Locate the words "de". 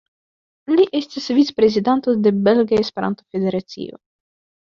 2.27-2.33